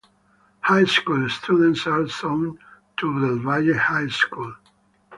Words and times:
High 0.61 0.85
school 0.85 1.29
students 1.29 1.85
are 1.85 2.07
zoned 2.07 2.57
to 2.97 3.19
Del 3.19 3.37
Valle 3.45 3.77
High 3.77 4.07
School. 4.07 4.55